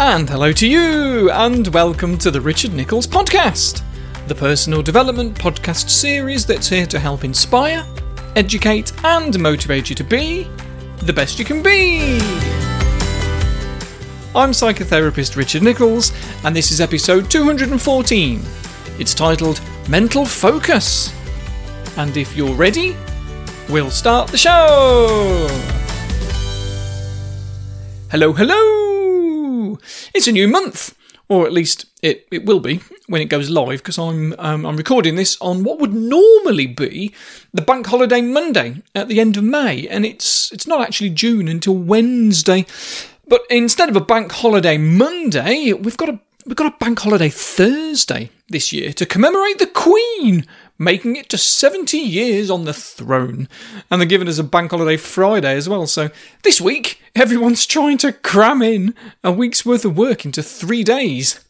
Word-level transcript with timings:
And 0.00 0.30
hello 0.30 0.52
to 0.52 0.66
you, 0.66 1.28
and 1.32 1.66
welcome 1.74 2.16
to 2.18 2.30
the 2.30 2.40
Richard 2.40 2.72
Nicholls 2.72 3.04
Podcast, 3.04 3.82
the 4.28 4.34
personal 4.34 4.80
development 4.80 5.36
podcast 5.36 5.90
series 5.90 6.46
that's 6.46 6.68
here 6.68 6.86
to 6.86 7.00
help 7.00 7.24
inspire, 7.24 7.84
educate, 8.36 8.92
and 9.04 9.36
motivate 9.40 9.90
you 9.90 9.96
to 9.96 10.04
be 10.04 10.46
the 10.98 11.12
best 11.12 11.40
you 11.40 11.44
can 11.44 11.64
be. 11.64 12.20
I'm 14.36 14.52
psychotherapist 14.52 15.34
Richard 15.34 15.64
Nicholls, 15.64 16.12
and 16.44 16.54
this 16.54 16.70
is 16.70 16.80
episode 16.80 17.28
214. 17.28 18.40
It's 19.00 19.14
titled 19.14 19.60
Mental 19.88 20.24
Focus. 20.24 21.12
And 21.96 22.16
if 22.16 22.36
you're 22.36 22.54
ready, 22.54 22.96
we'll 23.68 23.90
start 23.90 24.30
the 24.30 24.38
show. 24.38 25.48
Hello, 28.12 28.32
hello! 28.32 28.87
It's 30.14 30.28
a 30.28 30.32
new 30.32 30.48
month, 30.48 30.94
or 31.28 31.46
at 31.46 31.52
least 31.52 31.86
it, 32.02 32.26
it 32.30 32.46
will 32.46 32.60
be 32.60 32.80
when 33.06 33.20
it 33.20 33.26
goes 33.26 33.50
live, 33.50 33.78
because 33.78 33.98
I'm 33.98 34.34
um, 34.38 34.64
I'm 34.66 34.76
recording 34.76 35.16
this 35.16 35.36
on 35.40 35.64
what 35.64 35.78
would 35.78 35.92
normally 35.92 36.66
be 36.66 37.12
the 37.52 37.62
bank 37.62 37.86
holiday 37.86 38.20
Monday 38.20 38.82
at 38.94 39.08
the 39.08 39.20
end 39.20 39.36
of 39.36 39.44
May, 39.44 39.86
and 39.88 40.04
it's 40.04 40.52
it's 40.52 40.66
not 40.66 40.80
actually 40.80 41.10
June 41.10 41.48
until 41.48 41.74
Wednesday. 41.74 42.66
But 43.26 43.42
instead 43.50 43.90
of 43.90 43.96
a 43.96 44.00
bank 44.00 44.32
holiday 44.32 44.78
Monday, 44.78 45.72
we've 45.74 45.96
got 45.96 46.08
a 46.08 46.18
we've 46.46 46.56
got 46.56 46.72
a 46.72 46.76
bank 46.78 47.00
holiday 47.00 47.28
Thursday 47.28 48.30
this 48.48 48.72
year 48.72 48.92
to 48.94 49.04
commemorate 49.04 49.58
the 49.58 49.66
Queen 49.66 50.46
making 50.78 51.16
it 51.16 51.28
to 51.30 51.38
70 51.38 51.98
years 51.98 52.50
on 52.50 52.64
the 52.64 52.72
throne. 52.72 53.48
And 53.90 54.00
they're 54.00 54.08
giving 54.08 54.28
us 54.28 54.38
a 54.38 54.44
bank 54.44 54.70
holiday 54.70 54.96
Friday 54.96 55.56
as 55.56 55.68
well. 55.68 55.86
So 55.86 56.10
this 56.44 56.60
week, 56.60 57.02
everyone's 57.14 57.66
trying 57.66 57.98
to 57.98 58.12
cram 58.12 58.62
in 58.62 58.94
a 59.24 59.32
week's 59.32 59.66
worth 59.66 59.84
of 59.84 59.96
work 59.96 60.24
into 60.24 60.42
three 60.42 60.84
days. 60.84 61.44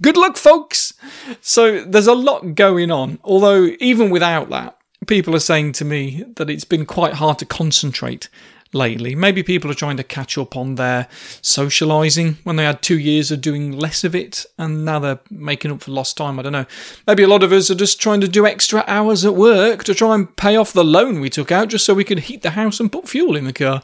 Good 0.00 0.16
luck, 0.16 0.36
folks! 0.36 0.94
So 1.40 1.82
there's 1.84 2.06
a 2.06 2.14
lot 2.14 2.54
going 2.54 2.90
on. 2.92 3.18
Although, 3.24 3.70
even 3.80 4.10
without 4.10 4.48
that, 4.50 4.78
people 5.08 5.34
are 5.34 5.40
saying 5.40 5.72
to 5.72 5.84
me 5.84 6.24
that 6.36 6.48
it's 6.48 6.64
been 6.64 6.86
quite 6.86 7.14
hard 7.14 7.38
to 7.40 7.44
concentrate 7.44 8.28
lately. 8.72 9.14
Maybe 9.14 9.42
people 9.42 9.70
are 9.70 9.74
trying 9.74 9.96
to 9.96 10.04
catch 10.04 10.36
up 10.36 10.56
on 10.56 10.74
their 10.74 11.08
socialising 11.42 12.36
when 12.44 12.56
they 12.56 12.64
had 12.64 12.82
two 12.82 12.98
years 12.98 13.30
of 13.30 13.40
doing 13.40 13.72
less 13.72 14.04
of 14.04 14.14
it 14.14 14.46
and 14.58 14.84
now 14.84 14.98
they're 14.98 15.20
making 15.30 15.70
up 15.70 15.82
for 15.82 15.90
lost 15.90 16.16
time. 16.16 16.38
I 16.38 16.42
don't 16.42 16.52
know. 16.52 16.66
Maybe 17.06 17.22
a 17.22 17.28
lot 17.28 17.42
of 17.42 17.52
us 17.52 17.70
are 17.70 17.74
just 17.74 18.00
trying 18.00 18.20
to 18.20 18.28
do 18.28 18.46
extra 18.46 18.84
hours 18.86 19.24
at 19.24 19.34
work 19.34 19.84
to 19.84 19.94
try 19.94 20.14
and 20.14 20.34
pay 20.36 20.56
off 20.56 20.72
the 20.72 20.84
loan 20.84 21.20
we 21.20 21.30
took 21.30 21.50
out 21.50 21.68
just 21.68 21.84
so 21.84 21.94
we 21.94 22.04
could 22.04 22.20
heat 22.20 22.42
the 22.42 22.50
house 22.50 22.80
and 22.80 22.92
put 22.92 23.08
fuel 23.08 23.36
in 23.36 23.44
the 23.44 23.52
car. 23.52 23.82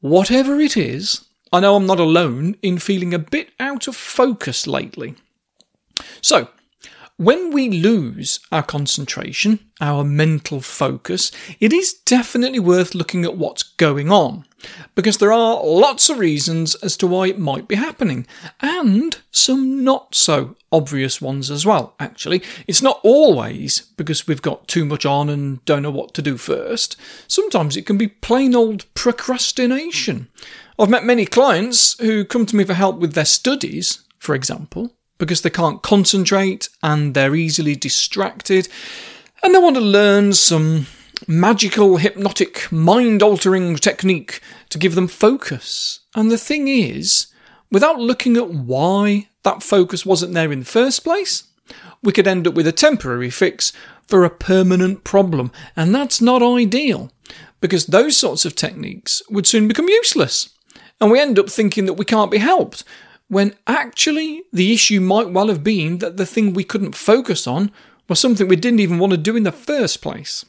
Whatever 0.00 0.60
it 0.60 0.76
is, 0.76 1.24
I 1.52 1.60
know 1.60 1.76
I'm 1.76 1.86
not 1.86 2.00
alone 2.00 2.56
in 2.62 2.78
feeling 2.78 3.14
a 3.14 3.18
bit 3.18 3.50
out 3.60 3.86
of 3.86 3.96
focus 3.96 4.66
lately. 4.66 5.14
So, 6.20 6.48
when 7.18 7.50
we 7.50 7.70
lose 7.70 8.40
our 8.52 8.62
concentration, 8.62 9.58
our 9.80 10.04
mental 10.04 10.60
focus, 10.60 11.32
it 11.60 11.72
is 11.72 11.94
definitely 12.04 12.58
worth 12.58 12.94
looking 12.94 13.24
at 13.24 13.38
what's 13.38 13.62
going 13.62 14.10
on 14.10 14.44
because 14.94 15.18
there 15.18 15.32
are 15.32 15.62
lots 15.64 16.10
of 16.10 16.18
reasons 16.18 16.74
as 16.76 16.96
to 16.96 17.06
why 17.06 17.26
it 17.26 17.38
might 17.38 17.68
be 17.68 17.74
happening 17.74 18.26
and 18.60 19.18
some 19.30 19.84
not 19.84 20.14
so 20.14 20.56
obvious 20.72 21.20
ones 21.20 21.50
as 21.50 21.64
well, 21.64 21.94
actually. 22.00 22.42
It's 22.66 22.82
not 22.82 23.00
always 23.02 23.80
because 23.96 24.26
we've 24.26 24.42
got 24.42 24.68
too 24.68 24.84
much 24.84 25.06
on 25.06 25.28
and 25.28 25.64
don't 25.64 25.82
know 25.82 25.90
what 25.90 26.14
to 26.14 26.22
do 26.22 26.36
first. 26.36 26.96
Sometimes 27.28 27.76
it 27.76 27.86
can 27.86 27.96
be 27.96 28.08
plain 28.08 28.54
old 28.54 28.84
procrastination. 28.94 30.28
I've 30.78 30.90
met 30.90 31.04
many 31.04 31.24
clients 31.24 31.98
who 31.98 32.24
come 32.24 32.44
to 32.46 32.56
me 32.56 32.64
for 32.64 32.74
help 32.74 32.98
with 32.98 33.14
their 33.14 33.24
studies, 33.24 34.04
for 34.18 34.34
example, 34.34 34.95
because 35.18 35.42
they 35.42 35.50
can't 35.50 35.82
concentrate 35.82 36.68
and 36.82 37.14
they're 37.14 37.34
easily 37.34 37.74
distracted 37.74 38.68
and 39.42 39.54
they 39.54 39.58
want 39.58 39.76
to 39.76 39.82
learn 39.82 40.32
some 40.32 40.86
magical, 41.28 41.96
hypnotic, 41.96 42.70
mind 42.72 43.22
altering 43.22 43.76
technique 43.76 44.40
to 44.70 44.78
give 44.78 44.94
them 44.94 45.08
focus. 45.08 46.00
And 46.14 46.30
the 46.30 46.38
thing 46.38 46.68
is, 46.68 47.28
without 47.70 47.98
looking 47.98 48.36
at 48.36 48.50
why 48.50 49.28
that 49.42 49.62
focus 49.62 50.04
wasn't 50.04 50.34
there 50.34 50.52
in 50.52 50.60
the 50.60 50.64
first 50.64 51.04
place, 51.04 51.44
we 52.02 52.12
could 52.12 52.26
end 52.26 52.46
up 52.46 52.54
with 52.54 52.66
a 52.66 52.72
temporary 52.72 53.30
fix 53.30 53.72
for 54.06 54.24
a 54.24 54.30
permanent 54.30 55.04
problem. 55.04 55.52
And 55.76 55.94
that's 55.94 56.20
not 56.20 56.42
ideal 56.42 57.12
because 57.60 57.86
those 57.86 58.16
sorts 58.16 58.44
of 58.44 58.54
techniques 58.54 59.22
would 59.30 59.46
soon 59.46 59.68
become 59.68 59.88
useless. 59.88 60.50
And 61.00 61.10
we 61.10 61.20
end 61.20 61.38
up 61.38 61.50
thinking 61.50 61.86
that 61.86 61.94
we 61.94 62.04
can't 62.04 62.30
be 62.30 62.38
helped 62.38 62.84
when 63.28 63.54
actually 63.66 64.42
the 64.52 64.72
issue 64.72 65.00
might 65.00 65.30
well 65.30 65.48
have 65.48 65.64
been 65.64 65.98
that 65.98 66.16
the 66.16 66.26
thing 66.26 66.52
we 66.52 66.64
couldn't 66.64 66.94
focus 66.94 67.46
on 67.46 67.72
was 68.08 68.20
something 68.20 68.46
we 68.46 68.56
didn't 68.56 68.80
even 68.80 68.98
want 68.98 69.10
to 69.12 69.16
do 69.16 69.36
in 69.36 69.42
the 69.42 69.52
first 69.52 70.00
place. 70.00 70.44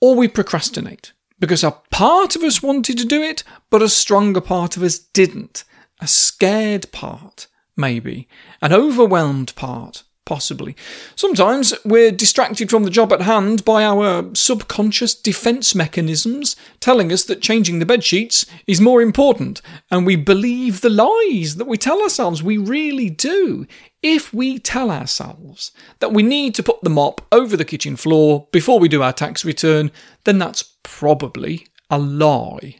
Or 0.00 0.16
we 0.16 0.28
procrastinate 0.28 1.12
because 1.38 1.64
a 1.64 1.78
part 1.90 2.36
of 2.36 2.42
us 2.42 2.62
wanted 2.62 2.98
to 2.98 3.06
do 3.06 3.22
it, 3.22 3.42
but 3.70 3.82
a 3.82 3.88
stronger 3.88 4.40
part 4.40 4.76
of 4.76 4.82
us 4.82 4.98
didn't. 4.98 5.64
A 6.00 6.06
scared 6.06 6.90
part, 6.92 7.46
maybe. 7.76 8.28
An 8.60 8.72
overwhelmed 8.72 9.54
part, 9.56 10.04
possibly. 10.24 10.76
Sometimes 11.16 11.74
we're 11.84 12.12
distracted 12.12 12.70
from 12.70 12.84
the 12.84 12.90
job 12.90 13.12
at 13.12 13.22
hand 13.22 13.64
by 13.64 13.84
our 13.84 14.34
subconscious 14.34 15.14
defense 15.14 15.74
mechanisms 15.74 16.56
telling 16.78 17.12
us 17.12 17.24
that 17.24 17.42
changing 17.42 17.78
the 17.78 17.86
bed 17.86 18.04
sheets 18.04 18.46
is 18.66 18.80
more 18.80 19.02
important, 19.02 19.60
and 19.90 20.06
we 20.06 20.16
believe 20.16 20.80
the 20.80 20.90
lies 20.90 21.56
that 21.56 21.66
we 21.66 21.76
tell 21.76 22.02
ourselves. 22.02 22.42
We 22.42 22.58
really 22.58 23.10
do. 23.10 23.66
If 24.02 24.32
we 24.32 24.58
tell 24.58 24.90
ourselves 24.90 25.72
that 25.98 26.12
we 26.12 26.22
need 26.22 26.54
to 26.54 26.62
put 26.62 26.80
the 26.82 26.90
mop 26.90 27.20
over 27.32 27.56
the 27.56 27.64
kitchen 27.64 27.96
floor 27.96 28.46
before 28.52 28.78
we 28.78 28.88
do 28.88 29.02
our 29.02 29.12
tax 29.12 29.44
return, 29.44 29.90
then 30.24 30.38
that's 30.38 30.76
probably 30.82 31.66
a 31.90 31.98
lie. 31.98 32.76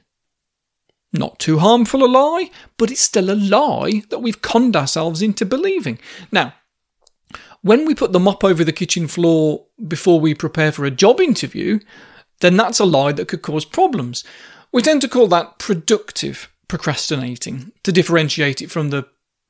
Not 1.12 1.40
too 1.40 1.58
harmful 1.58 2.04
a 2.04 2.06
lie, 2.06 2.50
but 2.76 2.90
it's 2.90 3.00
still 3.00 3.30
a 3.30 3.34
lie 3.34 4.02
that 4.10 4.20
we've 4.20 4.40
conned 4.40 4.76
ourselves 4.76 5.20
into 5.20 5.44
believing. 5.44 5.98
Now, 6.30 6.54
when 7.62 7.84
we 7.84 7.94
put 7.94 8.12
the 8.12 8.21
mop 8.21 8.43
over 8.44 8.65
the 8.65 8.72
kitchen 8.72 9.06
floor 9.06 9.65
before 9.87 10.21
we 10.21 10.34
prepare 10.34 10.72
for 10.72 10.84
a 10.84 10.91
job 10.91 11.21
interview, 11.21 11.78
then 12.41 12.56
that's 12.56 12.81
a 12.81 12.84
lie 12.84 13.12
that 13.12 13.28
could 13.28 13.43
cause 13.43 13.65
problems. 13.65 14.25
We 14.72 14.82
tend 14.82 15.03
to 15.03 15.09
call 15.09 15.26
that 15.28 15.59
productive 15.59 16.50
procrastinating 16.69 17.72
to 17.82 17.93
differentiate 17.93 18.62
it 18.62 18.71
from 18.71 18.91
the 18.91 19.06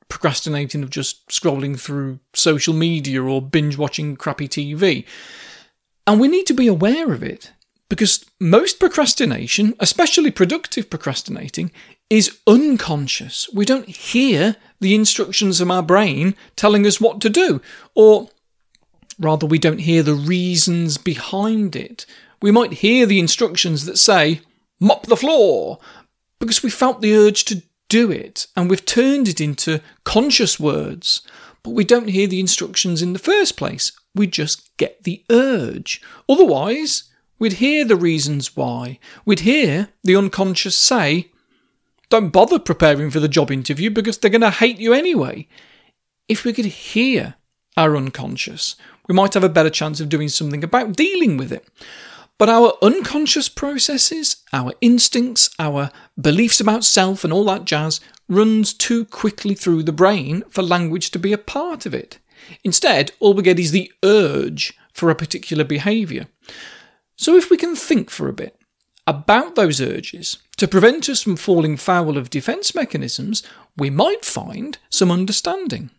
procrastinating 0.09 0.83
of 0.83 0.89
just 0.89 1.25
scrolling 1.29 1.79
through 1.79 2.19
social 2.33 2.73
media 2.73 3.23
or 3.23 3.41
binge 3.41 3.77
watching 3.77 4.17
crappy 4.17 4.47
TV. 4.47 5.05
And 6.05 6.19
we 6.19 6.27
need 6.27 6.47
to 6.47 6.53
be 6.53 6.67
aware 6.67 7.13
of 7.13 7.23
it 7.23 7.51
because 7.87 8.25
most 8.39 8.79
procrastination, 8.79 9.73
especially 9.79 10.31
productive 10.31 10.89
procrastinating, 10.89 11.71
is 12.11 12.39
unconscious. 12.45 13.47
We 13.53 13.63
don't 13.63 13.87
hear 13.87 14.57
the 14.81 14.93
instructions 14.93 15.61
of 15.61 15.71
our 15.71 15.81
brain 15.81 16.35
telling 16.57 16.85
us 16.85 16.99
what 16.99 17.21
to 17.21 17.29
do, 17.29 17.61
or 17.95 18.29
rather, 19.17 19.47
we 19.47 19.57
don't 19.57 19.79
hear 19.79 20.03
the 20.03 20.13
reasons 20.13 20.97
behind 20.97 21.73
it. 21.73 22.05
We 22.41 22.51
might 22.51 22.73
hear 22.73 23.05
the 23.05 23.19
instructions 23.19 23.85
that 23.85 23.97
say, 23.97 24.41
mop 24.77 25.05
the 25.05 25.15
floor, 25.15 25.79
because 26.37 26.61
we 26.61 26.69
felt 26.69 27.01
the 27.01 27.15
urge 27.15 27.45
to 27.45 27.63
do 27.87 28.11
it 28.11 28.47
and 28.57 28.69
we've 28.69 28.85
turned 28.85 29.29
it 29.29 29.39
into 29.39 29.79
conscious 30.03 30.59
words, 30.59 31.21
but 31.63 31.71
we 31.71 31.85
don't 31.85 32.09
hear 32.09 32.27
the 32.27 32.41
instructions 32.41 33.01
in 33.01 33.13
the 33.13 33.19
first 33.19 33.55
place. 33.55 33.93
We 34.13 34.27
just 34.27 34.75
get 34.75 35.03
the 35.03 35.23
urge. 35.29 36.01
Otherwise, 36.27 37.05
We'd 37.41 37.53
hear 37.53 37.83
the 37.85 37.95
reasons 37.95 38.55
why. 38.55 38.99
We'd 39.25 39.39
hear 39.39 39.89
the 40.03 40.15
unconscious 40.15 40.75
say, 40.75 41.30
Don't 42.11 42.29
bother 42.29 42.59
preparing 42.59 43.09
for 43.09 43.21
the 43.21 43.29
job 43.29 43.51
interview 43.51 43.89
because 43.89 44.17
they're 44.17 44.29
going 44.29 44.41
to 44.41 44.49
hate 44.49 44.79
you 44.79 44.91
anyway. 44.91 45.47
If 46.27 46.43
we 46.43 46.51
could 46.51 46.65
hear 46.65 47.35
our 47.77 47.95
unconscious, 47.95 48.75
we 49.07 49.15
might 49.15 49.33
have 49.33 49.45
a 49.45 49.49
better 49.49 49.69
chance 49.69 50.01
of 50.01 50.09
doing 50.09 50.27
something 50.27 50.61
about 50.61 50.97
dealing 50.97 51.37
with 51.37 51.53
it. 51.53 51.65
But 52.37 52.49
our 52.49 52.73
unconscious 52.81 53.47
processes, 53.47 54.43
our 54.51 54.73
instincts, 54.81 55.51
our 55.57 55.89
beliefs 56.19 56.59
about 56.59 56.83
self, 56.83 57.23
and 57.23 57.31
all 57.31 57.45
that 57.45 57.63
jazz 57.63 58.01
runs 58.27 58.73
too 58.73 59.05
quickly 59.05 59.55
through 59.55 59.83
the 59.83 59.93
brain 59.93 60.43
for 60.49 60.63
language 60.63 61.11
to 61.11 61.19
be 61.19 61.31
a 61.31 61.37
part 61.37 61.85
of 61.85 61.93
it. 61.93 62.19
Instead, 62.65 63.13
all 63.21 63.33
we 63.33 63.41
get 63.41 63.57
is 63.57 63.71
the 63.71 63.89
urge 64.03 64.77
for 64.91 65.09
a 65.09 65.15
particular 65.15 65.63
behaviour. 65.63 66.27
So, 67.15 67.37
if 67.37 67.49
we 67.49 67.55
can 67.55 67.73
think 67.73 68.09
for 68.09 68.27
a 68.27 68.33
bit 68.33 68.57
about 69.07 69.55
those 69.55 69.81
urges 69.81 70.37
to 70.57 70.67
prevent 70.67 71.09
us 71.09 71.23
from 71.23 71.35
falling 71.35 71.77
foul 71.77 72.17
of 72.17 72.29
defence 72.29 72.75
mechanisms, 72.75 73.43
we 73.77 73.89
might 73.89 74.23
find 74.23 74.77
some 74.89 75.11
understanding. 75.11 75.89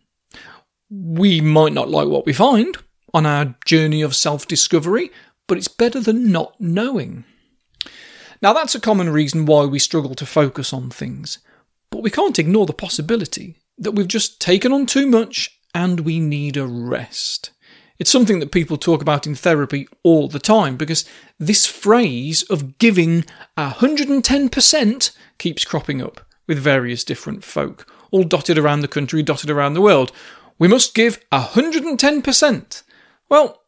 We 0.89 1.41
might 1.41 1.73
not 1.73 1.89
like 1.89 2.07
what 2.07 2.25
we 2.25 2.33
find 2.33 2.77
on 3.13 3.25
our 3.25 3.55
journey 3.65 4.01
of 4.01 4.15
self 4.15 4.47
discovery, 4.47 5.11
but 5.47 5.57
it's 5.57 5.67
better 5.67 5.99
than 5.99 6.31
not 6.31 6.59
knowing. 6.59 7.25
Now, 8.41 8.53
that's 8.53 8.75
a 8.75 8.79
common 8.79 9.09
reason 9.09 9.45
why 9.45 9.65
we 9.65 9.79
struggle 9.79 10.15
to 10.15 10.25
focus 10.25 10.73
on 10.73 10.89
things. 10.89 11.39
But 11.89 12.01
we 12.01 12.09
can't 12.09 12.39
ignore 12.39 12.65
the 12.65 12.73
possibility 12.73 13.57
that 13.77 13.91
we've 13.91 14.07
just 14.07 14.41
taken 14.41 14.71
on 14.71 14.85
too 14.85 15.07
much 15.07 15.59
and 15.73 16.01
we 16.01 16.19
need 16.19 16.57
a 16.57 16.65
rest. 16.65 17.51
It's 17.99 18.11
something 18.11 18.39
that 18.39 18.51
people 18.51 18.77
talk 18.77 19.01
about 19.01 19.27
in 19.27 19.35
therapy 19.35 19.87
all 20.03 20.27
the 20.27 20.39
time 20.39 20.77
because 20.77 21.05
this 21.39 21.65
phrase 21.65 22.43
of 22.43 22.77
giving 22.77 23.25
110% 23.57 25.11
keeps 25.37 25.65
cropping 25.65 26.01
up 26.01 26.21
with 26.47 26.57
various 26.57 27.03
different 27.03 27.43
folk, 27.43 27.87
all 28.11 28.23
dotted 28.23 28.57
around 28.57 28.81
the 28.81 28.87
country, 28.87 29.21
dotted 29.23 29.49
around 29.49 29.73
the 29.73 29.81
world. 29.81 30.11
We 30.59 30.67
must 30.67 30.95
give 30.95 31.19
110%. 31.31 32.83
Well, 33.29 33.61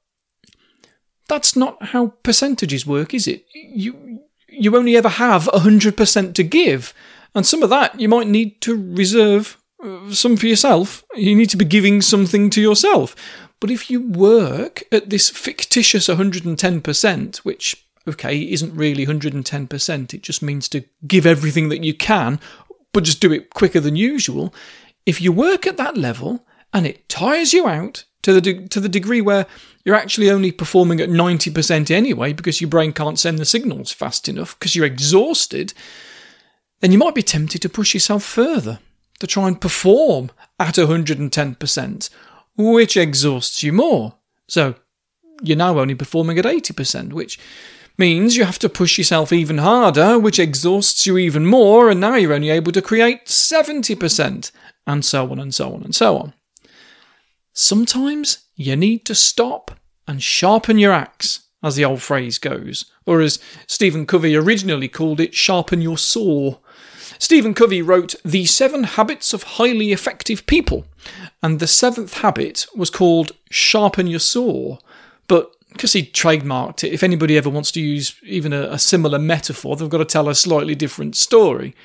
that's 1.28 1.56
not 1.56 1.88
how 1.88 2.14
percentages 2.24 2.86
work, 2.86 3.14
is 3.14 3.28
it? 3.28 3.46
You 3.54 4.22
you 4.48 4.76
only 4.78 4.96
ever 4.96 5.10
have 5.10 5.46
100% 5.46 6.34
to 6.34 6.44
give, 6.44 6.94
and 7.34 7.46
some 7.46 7.64
of 7.64 7.70
that 7.70 8.00
you 8.00 8.08
might 8.08 8.28
need 8.28 8.62
to 8.62 8.96
reserve 8.96 9.58
uh, 9.84 10.12
some 10.12 10.38
for 10.38 10.48
yourself. 10.48 11.04
You 11.16 11.36
need 11.36 11.50
to 11.50 11.58
be 11.58 11.66
giving 11.66 12.02
something 12.02 12.50
to 12.52 12.62
yourself. 12.62 13.16
But 13.60 13.72
if 13.72 13.90
you 13.90 14.02
work 14.02 14.84
at 14.92 15.10
this 15.10 15.30
fictitious 15.30 16.08
110%, 16.08 17.38
which, 17.38 17.86
okay, 18.08 18.38
isn't 18.52 18.76
really 18.76 19.06
110%, 19.06 20.14
it 20.14 20.22
just 20.22 20.42
means 20.42 20.68
to 20.70 20.84
give 21.08 21.26
everything 21.26 21.70
that 21.70 21.84
you 21.84 21.94
can, 21.94 22.40
but 22.92 23.04
just 23.04 23.22
do 23.22 23.32
it 23.32 23.54
quicker 23.54 23.80
than 23.80 23.96
usual. 23.96 24.54
If 25.06 25.22
you 25.22 25.32
work 25.32 25.68
at 25.68 25.78
that 25.78 25.98
level 25.98 26.46
and 26.74 26.86
it 26.86 27.08
tires 27.10 27.54
you 27.54 27.68
out 27.68 28.06
to 28.24 28.34
the, 28.34 28.42
de- 28.42 28.68
to 28.68 28.80
the 28.80 28.90
degree 28.90 29.22
where 29.22 29.46
you're 29.84 29.96
actually 29.96 30.32
only 30.32 30.52
performing 30.52 31.00
at 31.00 31.10
90% 31.10 31.92
anyway 31.92 32.34
because 32.34 32.60
your 32.60 32.70
brain 32.70 32.92
can't 32.92 33.20
send 33.20 33.38
the 33.38 33.46
signals 33.46 33.92
fast 33.92 34.28
enough 34.28 34.58
because 34.58 34.76
you're 34.76 34.86
exhausted, 34.86 35.74
then 36.82 36.92
you 36.92 36.98
might 36.98 37.16
be 37.16 37.22
tempted 37.22 37.62
to 37.62 37.70
push 37.70 37.94
yourself 37.94 38.24
further 38.24 38.80
to 39.20 39.28
try 39.28 39.48
and 39.48 39.62
perform 39.62 40.32
at 40.60 40.76
110% 40.76 42.10
which 42.58 42.98
exhausts 42.98 43.64
you 43.64 43.74
more. 43.74 44.16
So 44.48 44.76
you're 45.42 45.58
now 45.58 45.80
only 45.80 45.96
performing 45.96 46.40
at 46.40 46.46
80%, 46.46 47.14
which 47.14 47.40
means 47.98 48.36
you 48.36 48.44
have 48.46 48.60
to 48.60 48.70
push 48.70 48.98
yourself 48.98 49.32
even 49.32 49.60
harder, 49.60 50.20
which 50.20 50.40
exhausts 50.40 51.06
you 51.06 51.18
even 51.18 51.46
more, 51.46 51.90
and 51.90 52.00
now 52.00 52.16
you're 52.16 52.34
only 52.34 52.50
able 52.50 52.72
to 52.72 52.82
create 52.82 53.26
70%, 53.26 54.52
and 54.88 55.06
so 55.06 55.32
on 55.32 55.40
and 55.40 55.54
so 55.54 55.74
on 55.74 55.84
and 55.84 55.96
so 55.96 56.18
on. 56.18 56.34
Sometimes 57.54 58.40
you 58.56 58.76
need 58.76 59.06
to 59.06 59.16
stop 59.16 59.72
and 60.08 60.22
sharpen 60.22 60.78
your 60.78 60.92
axe, 60.92 61.42
as 61.64 61.76
the 61.76 61.86
old 61.86 62.02
phrase 62.02 62.38
goes, 62.38 62.86
or 63.06 63.22
as 63.22 63.40
Stephen 63.66 64.06
Covey 64.06 64.36
originally 64.36 64.88
called 64.88 65.20
it, 65.20 65.34
sharpen 65.34 65.82
your 65.82 65.98
saw. 65.98 66.58
Stephen 67.18 67.54
Covey 67.54 67.82
wrote 67.82 68.16
The 68.24 68.46
Seven 68.46 68.84
Habits 68.84 69.34
of 69.34 69.44
Highly 69.44 69.92
Effective 69.92 70.46
People, 70.46 70.86
and 71.46 71.60
the 71.60 71.68
seventh 71.68 72.16
habit 72.16 72.66
was 72.76 72.90
called 72.90 73.32
Sharpen 73.52 74.08
Your 74.08 74.20
Saw. 74.20 74.80
But 75.28 75.52
because 75.72 75.94
he 75.94 76.02
trademarked 76.02 76.84
it, 76.84 76.92
if 76.92 77.04
anybody 77.04 77.38
ever 77.38 77.52
wants 77.52 77.72
to 77.74 77.82
use 77.82 78.16
even 78.24 78.52
a, 78.52 78.64
a 78.72 78.80
similar 78.80 79.20
metaphor, 79.20 79.76
they've 79.76 79.88
got 79.88 80.00
to 80.00 80.06
tell 80.06 80.28
a 80.28 80.34
slightly 80.34 80.74
different 80.74 81.16
story. 81.16 81.76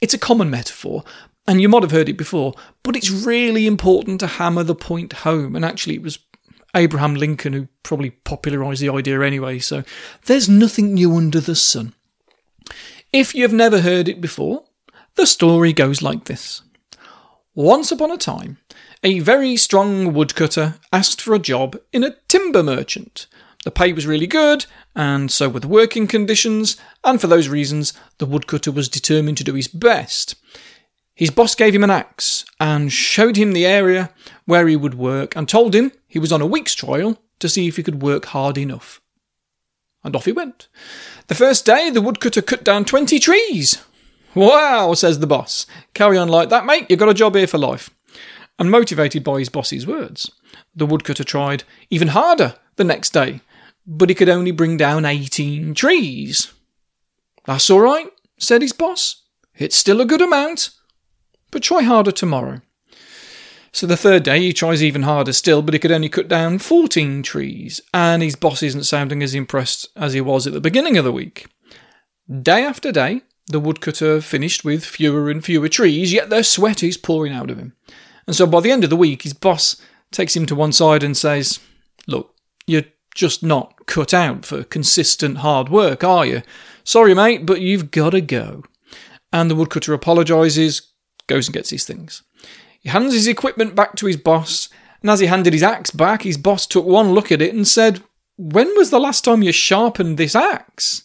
It's 0.00 0.14
a 0.14 0.18
common 0.18 0.50
metaphor, 0.50 1.02
and 1.48 1.60
you 1.60 1.68
might 1.68 1.82
have 1.82 1.90
heard 1.90 2.08
it 2.08 2.16
before, 2.16 2.54
but 2.84 2.94
it's 2.94 3.10
really 3.10 3.66
important 3.66 4.20
to 4.20 4.28
hammer 4.28 4.62
the 4.62 4.76
point 4.76 5.12
home. 5.14 5.56
And 5.56 5.64
actually, 5.64 5.96
it 5.96 6.02
was 6.02 6.20
Abraham 6.76 7.16
Lincoln 7.16 7.54
who 7.54 7.66
probably 7.82 8.10
popularised 8.10 8.82
the 8.82 8.88
idea 8.88 9.20
anyway, 9.22 9.58
so 9.58 9.82
there's 10.26 10.48
nothing 10.48 10.94
new 10.94 11.16
under 11.16 11.40
the 11.40 11.56
sun. 11.56 11.94
If 13.12 13.34
you've 13.34 13.52
never 13.52 13.80
heard 13.80 14.08
it 14.08 14.20
before, 14.20 14.62
the 15.16 15.26
story 15.26 15.72
goes 15.72 16.02
like 16.02 16.26
this. 16.26 16.62
Once 17.54 17.92
upon 17.92 18.10
a 18.10 18.16
time, 18.16 18.56
a 19.02 19.18
very 19.18 19.56
strong 19.56 20.12
woodcutter 20.12 20.74
asked 20.92 21.20
for 21.20 21.34
a 21.34 21.40
job 21.40 21.76
in 21.92 22.04
a 22.04 22.16
timber 22.28 22.62
merchant. 22.62 23.26
The 23.64 23.70
pay 23.70 23.92
was 23.92 24.06
really 24.06 24.26
good, 24.26 24.66
and 24.94 25.30
so 25.30 25.48
were 25.48 25.60
the 25.60 25.68
working 25.68 26.06
conditions, 26.06 26.76
and 27.04 27.20
for 27.20 27.26
those 27.26 27.48
reasons, 27.48 27.92
the 28.18 28.26
woodcutter 28.26 28.70
was 28.72 28.88
determined 28.88 29.38
to 29.38 29.44
do 29.44 29.54
his 29.54 29.68
best. 29.68 30.34
His 31.14 31.30
boss 31.30 31.54
gave 31.54 31.74
him 31.74 31.84
an 31.84 31.90
axe 31.90 32.44
and 32.58 32.92
showed 32.92 33.36
him 33.36 33.52
the 33.52 33.66
area 33.66 34.10
where 34.46 34.66
he 34.66 34.76
would 34.76 34.94
work 34.94 35.36
and 35.36 35.48
told 35.48 35.74
him 35.74 35.92
he 36.06 36.18
was 36.18 36.32
on 36.32 36.40
a 36.40 36.46
week's 36.46 36.74
trial 36.74 37.18
to 37.38 37.48
see 37.48 37.68
if 37.68 37.76
he 37.76 37.82
could 37.82 38.02
work 38.02 38.26
hard 38.26 38.56
enough. 38.56 39.00
And 40.04 40.16
off 40.16 40.24
he 40.24 40.32
went. 40.32 40.68
The 41.28 41.34
first 41.34 41.64
day, 41.64 41.90
the 41.90 42.00
woodcutter 42.00 42.42
cut 42.42 42.64
down 42.64 42.84
20 42.84 43.18
trees. 43.18 43.84
Wow, 44.34 44.94
says 44.94 45.18
the 45.18 45.26
boss. 45.26 45.66
Carry 45.94 46.16
on 46.16 46.28
like 46.28 46.48
that, 46.48 46.64
mate. 46.64 46.86
You've 46.88 46.98
got 46.98 47.08
a 47.08 47.14
job 47.14 47.34
here 47.36 47.46
for 47.46 47.58
life. 47.58 47.90
And 48.62 48.70
motivated 48.70 49.24
by 49.24 49.40
his 49.40 49.48
boss's 49.48 49.88
words, 49.88 50.30
the 50.72 50.86
woodcutter 50.86 51.24
tried 51.24 51.64
even 51.90 52.06
harder 52.06 52.54
the 52.76 52.84
next 52.84 53.12
day, 53.12 53.40
but 53.84 54.08
he 54.08 54.14
could 54.14 54.28
only 54.28 54.52
bring 54.52 54.76
down 54.76 55.04
18 55.04 55.74
trees. 55.74 56.52
That's 57.44 57.68
all 57.70 57.80
right, 57.80 58.06
said 58.38 58.62
his 58.62 58.72
boss. 58.72 59.24
It's 59.56 59.74
still 59.74 60.00
a 60.00 60.04
good 60.04 60.20
amount, 60.20 60.70
but 61.50 61.64
try 61.64 61.82
harder 61.82 62.12
tomorrow. 62.12 62.60
So 63.72 63.88
the 63.88 63.96
third 63.96 64.22
day 64.22 64.38
he 64.38 64.52
tries 64.52 64.80
even 64.80 65.02
harder 65.02 65.32
still, 65.32 65.60
but 65.60 65.74
he 65.74 65.80
could 65.80 65.90
only 65.90 66.08
cut 66.08 66.28
down 66.28 66.60
14 66.60 67.24
trees, 67.24 67.80
and 67.92 68.22
his 68.22 68.36
boss 68.36 68.62
isn't 68.62 68.84
sounding 68.84 69.24
as 69.24 69.34
impressed 69.34 69.88
as 69.96 70.12
he 70.12 70.20
was 70.20 70.46
at 70.46 70.52
the 70.52 70.60
beginning 70.60 70.96
of 70.96 71.04
the 71.04 71.10
week. 71.10 71.48
Day 72.30 72.64
after 72.64 72.92
day, 72.92 73.22
the 73.48 73.58
woodcutter 73.58 74.20
finished 74.20 74.64
with 74.64 74.84
fewer 74.84 75.28
and 75.30 75.44
fewer 75.44 75.68
trees, 75.68 76.12
yet 76.12 76.30
their 76.30 76.44
sweat 76.44 76.84
is 76.84 76.96
pouring 76.96 77.32
out 77.32 77.50
of 77.50 77.58
him. 77.58 77.72
And 78.32 78.36
so 78.38 78.46
by 78.46 78.60
the 78.60 78.70
end 78.70 78.82
of 78.82 78.88
the 78.88 78.96
week, 78.96 79.24
his 79.24 79.34
boss 79.34 79.76
takes 80.10 80.34
him 80.34 80.46
to 80.46 80.54
one 80.54 80.72
side 80.72 81.02
and 81.02 81.14
says, 81.14 81.60
Look, 82.06 82.34
you're 82.66 82.86
just 83.14 83.42
not 83.42 83.84
cut 83.84 84.14
out 84.14 84.46
for 84.46 84.64
consistent 84.64 85.36
hard 85.36 85.68
work, 85.68 86.02
are 86.02 86.24
you? 86.24 86.40
Sorry, 86.82 87.12
mate, 87.12 87.44
but 87.44 87.60
you've 87.60 87.90
got 87.90 88.12
to 88.12 88.22
go. 88.22 88.64
And 89.34 89.50
the 89.50 89.54
woodcutter 89.54 89.92
apologises, 89.92 90.80
goes 91.26 91.46
and 91.46 91.52
gets 91.52 91.68
his 91.68 91.84
things. 91.84 92.22
He 92.80 92.88
hands 92.88 93.12
his 93.12 93.26
equipment 93.26 93.74
back 93.74 93.96
to 93.96 94.06
his 94.06 94.16
boss, 94.16 94.70
and 95.02 95.10
as 95.10 95.20
he 95.20 95.26
handed 95.26 95.52
his 95.52 95.62
axe 95.62 95.90
back, 95.90 96.22
his 96.22 96.38
boss 96.38 96.66
took 96.66 96.86
one 96.86 97.12
look 97.12 97.30
at 97.30 97.42
it 97.42 97.52
and 97.52 97.68
said, 97.68 98.02
When 98.38 98.74
was 98.78 98.88
the 98.88 98.98
last 98.98 99.26
time 99.26 99.42
you 99.42 99.52
sharpened 99.52 100.16
this 100.16 100.34
axe? 100.34 101.04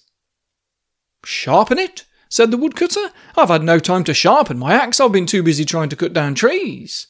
Sharpen 1.26 1.78
it? 1.78 2.06
said 2.30 2.52
the 2.52 2.58
woodcutter. 2.58 3.12
I've 3.36 3.50
had 3.50 3.64
no 3.64 3.80
time 3.80 4.06
to 4.06 4.14
sharpen 4.14 4.58
my 4.58 4.76
axe. 4.76 5.02
I've 5.02 5.12
been 5.12 5.26
too 5.26 5.44
busy 5.44 5.66
trying 5.66 5.90
to 5.90 5.98
cut 5.98 6.14
down 6.14 6.36
trees. 6.36 7.08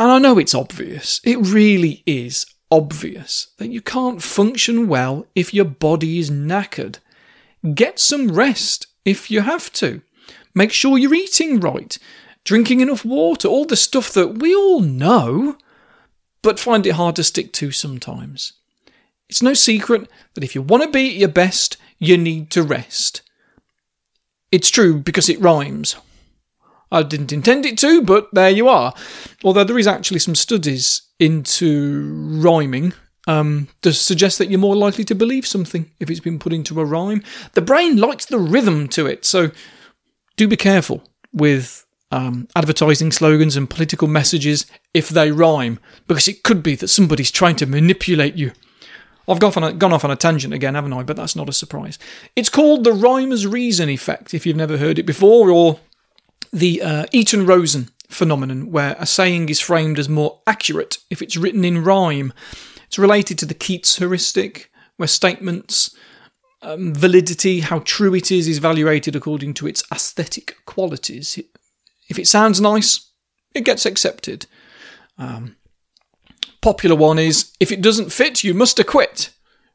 And 0.00 0.10
I 0.10 0.18
know 0.18 0.38
it's 0.38 0.54
obvious. 0.54 1.20
It 1.24 1.36
really 1.40 2.02
is 2.06 2.46
obvious 2.70 3.48
that 3.58 3.68
you 3.68 3.82
can't 3.82 4.22
function 4.22 4.88
well 4.88 5.26
if 5.34 5.52
your 5.52 5.66
body 5.66 6.18
is 6.18 6.30
knackered. 6.30 7.00
Get 7.74 7.98
some 7.98 8.32
rest 8.32 8.86
if 9.04 9.30
you 9.30 9.42
have 9.42 9.70
to. 9.74 10.00
Make 10.54 10.72
sure 10.72 10.96
you're 10.96 11.12
eating 11.12 11.60
right 11.60 11.98
drinking 12.44 12.80
enough 12.80 13.04
water, 13.04 13.46
all 13.46 13.66
the 13.66 13.76
stuff 13.76 14.10
that 14.14 14.38
we 14.38 14.54
all 14.54 14.80
know, 14.80 15.58
but 16.40 16.58
find 16.58 16.86
it 16.86 16.92
hard 16.92 17.16
to 17.16 17.22
stick 17.22 17.52
to 17.52 17.70
sometimes. 17.70 18.54
It's 19.28 19.42
no 19.42 19.52
secret 19.52 20.10
that 20.32 20.42
if 20.42 20.54
you 20.54 20.62
want 20.62 20.82
to 20.82 20.90
be 20.90 21.10
at 21.10 21.16
your 21.16 21.28
best, 21.28 21.76
you 21.98 22.16
need 22.16 22.48
to 22.52 22.62
rest. 22.62 23.20
It's 24.50 24.70
true 24.70 24.98
because 24.98 25.28
it 25.28 25.42
rhymes. 25.42 25.96
I 26.92 27.02
didn't 27.02 27.32
intend 27.32 27.66
it 27.66 27.78
to, 27.78 28.02
but 28.02 28.28
there 28.32 28.50
you 28.50 28.68
are. 28.68 28.94
Although 29.44 29.64
there 29.64 29.78
is 29.78 29.86
actually 29.86 30.18
some 30.18 30.34
studies 30.34 31.02
into 31.18 32.40
rhyming 32.40 32.92
um, 33.26 33.68
to 33.82 33.92
suggest 33.92 34.38
that 34.38 34.50
you're 34.50 34.58
more 34.58 34.76
likely 34.76 35.04
to 35.04 35.14
believe 35.14 35.46
something 35.46 35.90
if 36.00 36.10
it's 36.10 36.20
been 36.20 36.38
put 36.38 36.52
into 36.52 36.80
a 36.80 36.84
rhyme. 36.84 37.22
The 37.52 37.62
brain 37.62 37.96
likes 37.96 38.26
the 38.26 38.38
rhythm 38.38 38.88
to 38.88 39.06
it, 39.06 39.24
so 39.24 39.50
do 40.36 40.48
be 40.48 40.56
careful 40.56 41.04
with 41.32 41.86
um, 42.10 42.48
advertising 42.56 43.12
slogans 43.12 43.56
and 43.56 43.70
political 43.70 44.08
messages 44.08 44.66
if 44.92 45.08
they 45.08 45.30
rhyme, 45.30 45.78
because 46.08 46.26
it 46.26 46.42
could 46.42 46.62
be 46.62 46.74
that 46.76 46.88
somebody's 46.88 47.30
trying 47.30 47.56
to 47.56 47.66
manipulate 47.66 48.34
you. 48.34 48.52
I've 49.28 49.38
gone 49.38 49.48
off, 49.48 49.56
a, 49.58 49.72
gone 49.74 49.92
off 49.92 50.04
on 50.04 50.10
a 50.10 50.16
tangent 50.16 50.52
again, 50.52 50.74
haven't 50.74 50.92
I? 50.92 51.04
But 51.04 51.16
that's 51.16 51.36
not 51.36 51.48
a 51.48 51.52
surprise. 51.52 51.98
It's 52.34 52.48
called 52.48 52.82
the 52.82 52.92
rhymer's 52.92 53.46
reason 53.46 53.88
effect, 53.88 54.34
if 54.34 54.44
you've 54.44 54.56
never 54.56 54.76
heard 54.76 54.98
it 54.98 55.06
before, 55.06 55.50
or 55.50 55.78
the 56.52 56.82
uh, 56.82 57.06
Eaton 57.12 57.46
Rosen 57.46 57.90
phenomenon, 58.08 58.70
where 58.70 58.96
a 58.98 59.06
saying 59.06 59.48
is 59.48 59.60
framed 59.60 59.98
as 59.98 60.08
more 60.08 60.40
accurate 60.46 60.98
if 61.10 61.22
it's 61.22 61.36
written 61.36 61.64
in 61.64 61.84
rhyme. 61.84 62.32
It's 62.86 62.98
related 62.98 63.38
to 63.38 63.46
the 63.46 63.54
Keats 63.54 63.98
heuristic, 63.98 64.70
where 64.96 65.06
statements 65.06 65.94
um, 66.62 66.92
validity, 66.94 67.60
how 67.60 67.80
true 67.80 68.14
it 68.14 68.30
is, 68.30 68.48
is 68.48 68.58
evaluated 68.58 69.16
according 69.16 69.54
to 69.54 69.66
its 69.66 69.82
aesthetic 69.92 70.56
qualities. 70.66 71.38
If 72.08 72.18
it 72.18 72.26
sounds 72.26 72.60
nice, 72.60 73.10
it 73.54 73.64
gets 73.64 73.86
accepted. 73.86 74.46
Um, 75.16 75.56
popular 76.60 76.96
one 76.96 77.18
is 77.18 77.52
if 77.60 77.72
it 77.72 77.80
doesn't 77.80 78.12
fit, 78.12 78.44
you 78.44 78.54
must 78.54 78.78
acquit. 78.78 79.30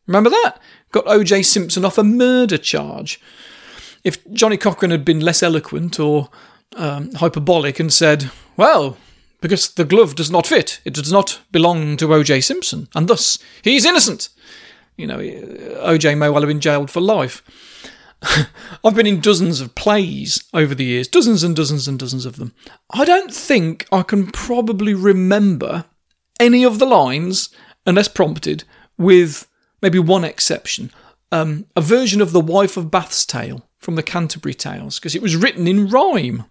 Remember 0.07 0.29
that? 0.29 0.59
Got 0.91 1.05
OJ 1.05 1.45
Simpson 1.45 1.85
off 1.85 1.97
a 1.97 2.03
murder 2.03 2.57
charge. 2.57 3.19
if 4.03 4.23
Johnnie 4.31 4.57
Cochran 4.57 4.91
had 4.91 5.03
been 5.03 5.19
less 5.19 5.41
eloquent 5.41 5.99
or 5.99 6.29
um, 6.75 7.11
hyperbolic 7.13 7.79
and 7.79 7.91
said, 7.91 8.31
well, 8.57 8.97
because 9.41 9.73
the 9.73 9.85
glove 9.85 10.15
does 10.15 10.31
not 10.31 10.47
fit, 10.47 10.79
it 10.85 10.93
does 10.93 11.11
not 11.11 11.39
belong 11.51 11.97
to 11.97 12.13
O.J. 12.13 12.41
Simpson, 12.41 12.87
and 12.95 13.07
thus 13.07 13.37
he's 13.63 13.85
innocent. 13.85 14.29
You 14.97 15.07
know, 15.07 15.19
O.J. 15.81 16.15
may 16.15 16.29
well 16.29 16.41
have 16.41 16.47
been 16.47 16.61
jailed 16.61 16.89
for 16.89 17.01
life. 17.01 17.43
I've 18.83 18.95
been 18.95 19.07
in 19.07 19.19
dozens 19.19 19.61
of 19.61 19.75
plays 19.75 20.43
over 20.53 20.73
the 20.73 20.85
years, 20.85 21.07
dozens 21.07 21.43
and 21.43 21.55
dozens 21.55 21.87
and 21.87 21.99
dozens 21.99 22.25
of 22.25 22.37
them. 22.37 22.53
I 22.91 23.05
don't 23.05 23.33
think 23.33 23.85
I 23.91 24.01
can 24.01 24.27
probably 24.27 24.93
remember 24.93 25.85
any 26.39 26.63
of 26.63 26.79
the 26.79 26.85
lines, 26.85 27.49
unless 27.85 28.07
prompted, 28.07 28.63
with 28.97 29.47
maybe 29.81 29.99
one 29.99 30.23
exception. 30.23 30.91
Um, 31.31 31.65
a 31.75 31.81
version 31.81 32.21
of 32.21 32.31
The 32.31 32.39
Wife 32.39 32.77
of 32.77 32.91
Bath's 32.91 33.25
Tale 33.25 33.67
from 33.77 33.95
the 33.95 34.03
Canterbury 34.03 34.53
Tales, 34.53 34.99
because 34.99 35.15
it 35.15 35.21
was 35.21 35.35
written 35.35 35.67
in 35.67 35.87
rhyme. 35.87 36.45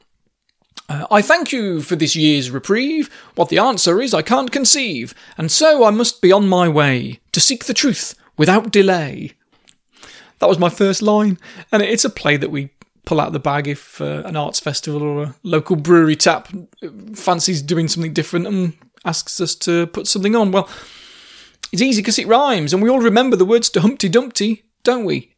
Uh, 0.89 1.07
I 1.11 1.23
thank 1.23 1.53
you 1.53 1.81
for 1.81 1.97
this 1.97 2.15
year's 2.15 2.51
reprieve. 2.51 3.09
What 3.35 3.49
the 3.49 3.59
answer 3.59 4.03
is, 4.03 4.13
I 4.13 4.23
can't 4.23 4.53
conceive, 4.53 5.15
and 5.39 5.51
so 5.51 5.85
I 5.85 5.91
must 5.91 6.21
be 6.21 6.33
on 6.33 6.49
my 6.49 6.69
way 6.69 7.21
to 7.33 7.41
seek 7.41 7.65
the 7.65 7.75
truth 7.75 8.15
without 8.37 8.71
delay. 8.71 9.33
That 10.41 10.49
was 10.49 10.59
my 10.59 10.69
first 10.69 11.01
line, 11.01 11.39
and 11.73 11.81
it's 11.81 12.05
a 12.05 12.11
play 12.11 12.37
that 12.37 12.51
we 12.51 12.71
pull 13.07 13.21
out 13.21 13.33
the 13.33 13.39
bag 13.39 13.69
if 13.69 14.01
uh, 14.01 14.23
an 14.27 14.37
arts 14.37 14.61
festival 14.61 15.03
or 15.03 15.23
a 15.23 15.35
local 15.43 15.77
brewery 15.77 16.17
tap 16.17 16.49
fancies 17.15 17.63
doing 17.63 17.89
something 17.89 18.13
different 18.13 18.47
and 18.47 18.75
asks 19.05 19.41
us 19.41 19.55
to 19.55 19.87
put 19.89 20.07
something 20.07 20.35
on. 20.35 20.51
Well, 20.51 20.69
it's 21.75 21.83
easy 21.83 22.03
because 22.03 22.21
it 22.21 22.29
rhymes, 22.29 22.73
and 22.73 22.81
we 22.81 22.89
all 22.89 23.01
remember 23.01 23.35
the 23.35 23.45
words 23.45 23.69
to 23.71 23.81
Humpty 23.81 24.09
Dumpty, 24.09 24.63
don't 24.85 25.05
we? 25.05 25.35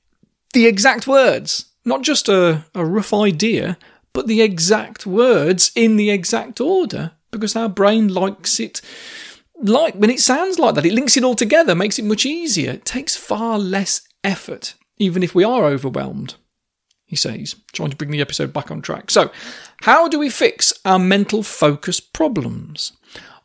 The 0.52 0.66
exact 0.66 1.06
words, 1.06 1.72
not 1.82 2.02
just 2.02 2.28
a, 2.28 2.66
a 2.74 2.84
rough 2.84 3.14
idea, 3.14 3.78
but 4.12 4.26
the 4.26 4.42
exact 4.42 5.06
words 5.06 5.72
in 5.74 5.96
the 5.96 6.10
exact 6.10 6.60
order, 6.60 7.12
because 7.30 7.56
our 7.56 7.70
brain 7.70 8.12
likes 8.12 8.60
it 8.60 8.82
like 9.62 9.94
when 9.94 10.10
it 10.10 10.20
sounds 10.20 10.58
like 10.58 10.74
that. 10.74 10.84
It 10.84 10.92
links 10.92 11.16
it 11.16 11.24
all 11.24 11.36
together, 11.36 11.74
makes 11.74 11.98
it 11.98 12.04
much 12.04 12.26
easier. 12.26 12.72
It 12.72 12.84
takes 12.84 13.16
far 13.16 13.58
less 13.58 14.06
effort, 14.22 14.74
even 14.98 15.22
if 15.22 15.34
we 15.34 15.42
are 15.42 15.64
overwhelmed. 15.64 16.34
He 17.06 17.16
says, 17.16 17.56
trying 17.72 17.88
to 17.88 17.96
bring 17.96 18.10
the 18.10 18.20
episode 18.20 18.52
back 18.52 18.70
on 18.70 18.82
track. 18.82 19.10
So, 19.10 19.30
how 19.84 20.06
do 20.06 20.18
we 20.18 20.28
fix 20.28 20.74
our 20.84 20.98
mental 20.98 21.42
focus 21.42 21.98
problems? 21.98 22.92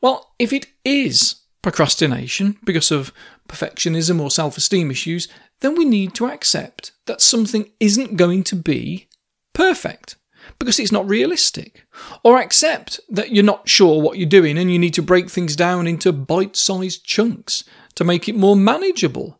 Well, 0.02 0.34
if 0.38 0.52
it 0.52 0.66
is 0.84 1.41
procrastination 1.62 2.58
because 2.64 2.92
of 2.92 3.14
perfectionism 3.48 4.20
or 4.20 4.32
self 4.32 4.58
esteem 4.58 4.92
issues, 4.92 5.28
then 5.60 5.76
we 5.76 5.86
need 5.86 6.14
to 6.16 6.28
accept 6.28 6.92
that 7.06 7.22
something 7.22 7.70
isn't 7.80 8.18
going 8.18 8.44
to 8.44 8.56
be 8.56 9.08
perfect 9.54 10.16
because 10.60 10.80
it's 10.80 10.92
not 10.92 11.08
realistic. 11.08 11.86
Or 12.24 12.40
accept 12.40 13.00
that 13.10 13.32
you're 13.32 13.44
not 13.44 13.70
sure 13.70 14.02
what 14.02 14.18
you're 14.18 14.30
doing 14.30 14.58
and 14.58 14.72
you 14.72 14.80
need 14.80 14.94
to 14.96 15.02
break 15.02 15.30
things 15.30 15.56
down 15.56 15.88
into 15.88 16.12
bite 16.12 16.56
sized 16.56 17.04
chunks 17.04 17.64
to 17.96 18.04
make 18.04 18.28
it 18.28 18.36
more 18.36 18.56
manageable. 18.56 19.40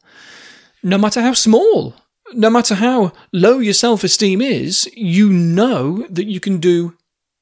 No 0.84 0.98
matter 0.98 1.22
how 1.22 1.34
small, 1.34 1.96
no 2.34 2.50
matter 2.50 2.76
how 2.76 3.14
low 3.32 3.60
your 3.60 3.74
self 3.74 4.04
esteem 4.04 4.42
is, 4.42 4.90
you 4.96 5.30
know 5.30 6.06
that 6.10 6.28
you 6.28 6.40
can 6.40 6.60
do 6.60 6.96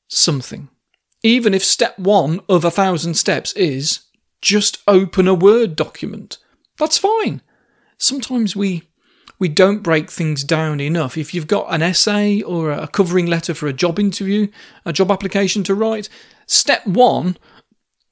something. 0.07 0.69
Even 1.21 1.53
if 1.53 1.63
step 1.63 1.97
one 1.99 2.41
of 2.47 2.63
a 2.63 2.71
thousand 2.71 3.15
steps 3.15 3.51
is 3.53 4.01
just 4.41 4.81
open 4.87 5.27
a 5.27 5.33
Word 5.33 5.75
document. 5.75 6.37
That's 6.77 6.97
fine. 6.97 7.41
Sometimes 7.97 8.55
we 8.55 8.83
we 9.39 9.47
don't 9.47 9.83
break 9.83 10.11
things 10.11 10.43
down 10.43 10.81
enough. 10.81 11.17
If 11.17 11.33
you've 11.33 11.47
got 11.47 11.73
an 11.73 11.81
essay 11.81 12.41
or 12.41 12.71
a 12.71 12.87
covering 12.87 13.25
letter 13.25 13.53
for 13.53 13.67
a 13.67 13.73
job 13.73 13.97
interview, 13.97 14.49
a 14.85 14.91
job 14.91 15.09
application 15.09 15.63
to 15.63 15.75
write, 15.75 16.09
step 16.45 16.85
one 16.85 17.37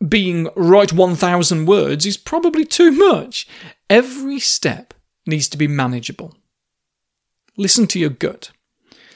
being 0.07 0.47
write 0.55 0.93
1,000 0.93 1.65
words 1.65 2.05
is 2.05 2.17
probably 2.17 2.63
too 2.63 2.91
much. 2.91 3.47
Every 3.89 4.39
step 4.39 4.93
needs 5.25 5.49
to 5.49 5.57
be 5.57 5.67
manageable. 5.67 6.35
Listen 7.57 7.87
to 7.87 7.99
your 7.99 8.09
gut. 8.09 8.51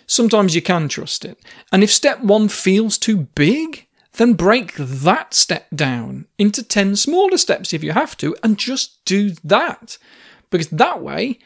Sometimes 0.05 0.55
you 0.55 0.61
can 0.61 0.89
trust 0.89 1.23
it. 1.23 1.37
And 1.71 1.83
if 1.83 1.91
step 1.91 2.21
one 2.21 2.49
feels 2.49 2.97
too 2.97 3.27
big, 3.35 3.87
then 4.13 4.33
break 4.33 4.75
that 4.75 5.33
step 5.33 5.67
down 5.73 6.27
into 6.37 6.63
10 6.63 6.95
smaller 6.95 7.37
steps 7.37 7.73
if 7.73 7.83
you 7.83 7.93
have 7.93 8.17
to, 8.17 8.35
and 8.43 8.57
just 8.57 9.03
do 9.05 9.31
that. 9.43 9.97
Because 10.49 10.67
that 10.69 11.01
way, 11.01 11.39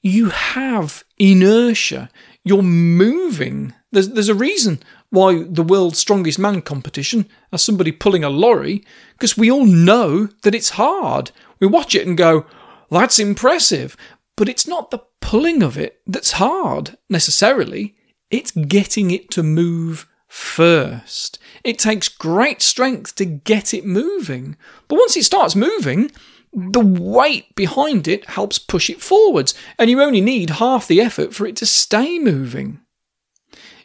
you 0.00 0.30
have 0.30 1.02
inertia. 1.18 2.10
You're 2.44 2.62
moving. 2.62 3.74
There's, 3.90 4.10
there's 4.10 4.28
a 4.28 4.34
reason 4.34 4.80
why 5.10 5.44
the 5.44 5.62
world's 5.62 5.98
strongest 5.98 6.38
man 6.38 6.62
competition 6.62 7.26
has 7.50 7.62
somebody 7.62 7.90
pulling 7.90 8.22
a 8.22 8.30
lorry, 8.30 8.84
because 9.12 9.36
we 9.36 9.50
all 9.50 9.64
know 9.64 10.26
that 10.42 10.54
it's 10.54 10.70
hard. 10.70 11.30
We 11.58 11.66
watch 11.66 11.94
it 11.94 12.06
and 12.06 12.16
go, 12.16 12.46
that's 12.90 13.18
impressive. 13.18 13.96
But 14.36 14.48
it's 14.48 14.66
not 14.66 14.90
the 14.90 15.02
pulling 15.20 15.62
of 15.62 15.78
it 15.78 16.00
that's 16.06 16.32
hard 16.32 16.96
necessarily, 17.08 17.96
it's 18.30 18.50
getting 18.50 19.10
it 19.10 19.30
to 19.30 19.42
move 19.42 20.06
first. 20.34 21.38
It 21.62 21.78
takes 21.78 22.08
great 22.08 22.60
strength 22.60 23.14
to 23.16 23.24
get 23.24 23.72
it 23.72 23.86
moving. 23.86 24.56
But 24.88 24.96
once 24.96 25.16
it 25.16 25.24
starts 25.24 25.54
moving, 25.54 26.10
the 26.52 26.80
weight 26.80 27.54
behind 27.54 28.08
it 28.08 28.28
helps 28.30 28.58
push 28.58 28.90
it 28.90 29.00
forwards, 29.00 29.54
and 29.78 29.88
you 29.88 30.02
only 30.02 30.20
need 30.20 30.50
half 30.50 30.88
the 30.88 31.00
effort 31.00 31.34
for 31.34 31.46
it 31.46 31.54
to 31.56 31.66
stay 31.66 32.18
moving. 32.18 32.80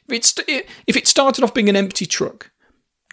If, 0.08 0.12
it's, 0.12 0.34
if 0.88 0.98
it 0.98 1.08
started 1.08 1.44
off 1.44 1.54
being 1.54 1.70
an 1.70 1.76
empty 1.76 2.08
truck, 2.08 2.50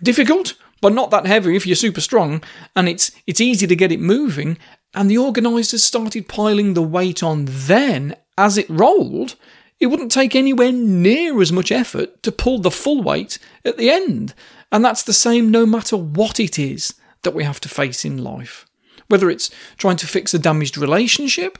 difficult, 0.02 0.54
but 0.80 0.94
not 0.94 1.10
that 1.10 1.26
heavy 1.26 1.56
if 1.56 1.66
you're 1.66 1.76
super 1.76 2.00
strong, 2.00 2.42
and 2.74 2.88
it's, 2.88 3.10
it's 3.26 3.40
easy 3.40 3.66
to 3.66 3.76
get 3.76 3.92
it 3.92 4.00
moving, 4.00 4.56
and 4.94 5.10
the 5.10 5.18
organisers 5.18 5.84
started 5.84 6.26
piling 6.26 6.72
the 6.72 6.82
weight 6.82 7.22
on 7.22 7.44
then 7.46 8.16
as 8.38 8.56
it 8.56 8.68
rolled, 8.70 9.36
it 9.78 9.86
wouldn't 9.86 10.12
take 10.12 10.34
anywhere 10.34 10.72
near 10.72 11.40
as 11.40 11.52
much 11.52 11.70
effort 11.70 12.22
to 12.22 12.32
pull 12.32 12.58
the 12.58 12.70
full 12.70 13.02
weight 13.02 13.38
at 13.64 13.76
the 13.76 13.90
end. 13.90 14.34
And 14.72 14.84
that's 14.84 15.02
the 15.02 15.12
same 15.12 15.50
no 15.50 15.66
matter 15.66 15.96
what 15.96 16.40
it 16.40 16.58
is 16.58 16.94
that 17.22 17.34
we 17.34 17.44
have 17.44 17.60
to 17.60 17.68
face 17.68 18.04
in 18.04 18.22
life. 18.22 18.66
Whether 19.08 19.30
it's 19.30 19.50
trying 19.76 19.96
to 19.98 20.06
fix 20.06 20.32
a 20.34 20.38
damaged 20.38 20.76
relationship, 20.78 21.58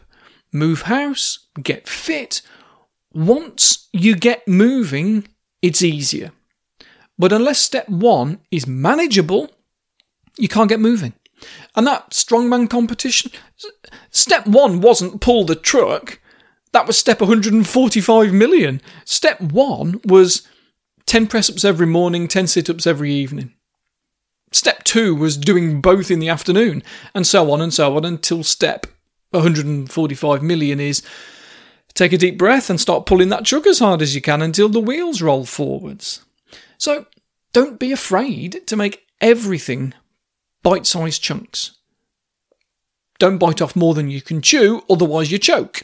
move 0.53 0.83
house, 0.83 1.41
get 1.63 1.89
fit, 1.89 2.43
once 3.13 3.89
you 3.93 4.17
get 4.17 4.47
moving, 4.49 5.29
it's 5.63 5.83
easier. 5.83 6.33
But 7.19 7.33
unless 7.33 7.61
step 7.61 7.89
one 7.89 8.41
is 8.51 8.67
manageable, 8.67 9.51
you 10.37 10.49
can't 10.49 10.69
get 10.69 10.81
moving. 10.81 11.15
And 11.75 11.87
that 11.87 12.11
strongman 12.11 12.69
competition, 12.69 13.31
step 14.11 14.47
one 14.47 14.81
wasn't 14.81 15.21
pull 15.21 15.45
the 15.45 15.55
truck, 15.55 16.19
that 16.77 16.87
was 16.87 16.99
step 16.99 17.21
145 17.23 18.35
million. 18.35 18.83
Step 19.07 19.41
one 19.41 19.99
was 20.05 20.47
10 21.07 21.27
press 21.27 21.49
ups 21.49 21.65
every 21.65 21.87
morning, 21.87 22.29
10 22.29 22.47
sit 22.49 22.69
ups 22.69 22.87
every 22.87 23.11
evening. 23.15 23.55
Step 24.53 24.85
two 24.85 25.15
was 25.15 25.39
doing 25.39 25.81
both 25.81 26.11
in 26.11 26.19
the 26.19 26.29
afternoon, 26.29 26.83
and 27.15 27.27
so 27.27 27.51
on 27.51 27.63
and 27.63 27.73
so 27.73 27.97
on 27.97 28.05
until 28.05 28.43
step 28.43 28.87
145 29.31 30.43
million 30.43 30.79
is 30.79 31.03
take 31.95 32.13
a 32.13 32.19
deep 32.19 32.37
breath 32.37 32.69
and 32.69 32.79
start 32.79 33.07
pulling 33.07 33.31
that 33.31 33.47
truck 33.47 33.67
as 33.67 33.79
hard 33.79 34.03
as 34.03 34.15
you 34.15 34.21
can 34.21 34.43
until 34.43 34.69
the 34.69 34.79
wheels 34.79 35.23
roll 35.23 35.47
forwards. 35.47 36.27
So 36.77 37.07
don't 37.55 37.81
be 37.81 37.91
afraid 37.91 38.67
to 38.67 38.77
make 38.77 39.07
everything 39.23 39.95
bite 40.63 40.85
sized 40.85 41.23
chunks. 41.23 41.79
Don't 43.19 43.39
bite 43.39 43.63
off 43.63 43.75
more 43.75 43.95
than 43.95 44.11
you 44.11 44.21
can 44.21 44.43
chew, 44.43 44.83
otherwise, 44.91 45.33
you 45.33 45.39
choke. 45.39 45.83